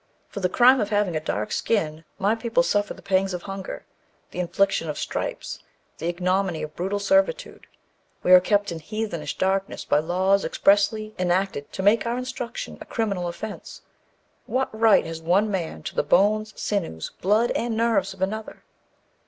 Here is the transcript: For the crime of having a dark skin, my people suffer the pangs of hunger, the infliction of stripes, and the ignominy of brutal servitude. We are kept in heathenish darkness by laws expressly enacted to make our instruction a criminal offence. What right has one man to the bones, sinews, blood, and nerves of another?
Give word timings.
For 0.29 0.39
the 0.39 0.49
crime 0.49 0.81
of 0.81 0.89
having 0.89 1.15
a 1.15 1.19
dark 1.19 1.51
skin, 1.51 2.05
my 2.17 2.33
people 2.33 2.63
suffer 2.63 2.95
the 2.95 3.03
pangs 3.03 3.35
of 3.35 3.43
hunger, 3.43 3.85
the 4.31 4.39
infliction 4.39 4.89
of 4.89 4.97
stripes, 4.97 5.57
and 5.59 5.99
the 5.99 6.07
ignominy 6.09 6.63
of 6.63 6.75
brutal 6.75 6.97
servitude. 6.97 7.67
We 8.23 8.31
are 8.31 8.39
kept 8.39 8.71
in 8.71 8.79
heathenish 8.79 9.37
darkness 9.37 9.85
by 9.85 9.99
laws 9.99 10.43
expressly 10.43 11.13
enacted 11.19 11.71
to 11.73 11.83
make 11.83 12.07
our 12.07 12.17
instruction 12.17 12.79
a 12.81 12.85
criminal 12.85 13.27
offence. 13.27 13.83
What 14.47 14.73
right 14.75 15.05
has 15.05 15.21
one 15.21 15.51
man 15.51 15.83
to 15.83 15.93
the 15.95 16.01
bones, 16.01 16.59
sinews, 16.59 17.11
blood, 17.21 17.51
and 17.51 17.77
nerves 17.77 18.11
of 18.15 18.23
another? 18.23 18.63